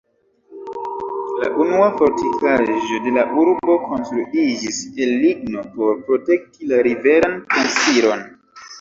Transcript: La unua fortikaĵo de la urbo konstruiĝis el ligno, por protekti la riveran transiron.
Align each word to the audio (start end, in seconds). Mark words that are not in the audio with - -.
La 1.43 1.49
unua 1.63 1.89
fortikaĵo 1.99 2.97
de 3.05 3.13
la 3.19 3.27
urbo 3.43 3.77
konstruiĝis 3.85 4.83
el 5.07 5.15
ligno, 5.29 5.69
por 5.79 6.05
protekti 6.11 6.75
la 6.75 6.85
riveran 6.93 7.43
transiron. 7.55 8.31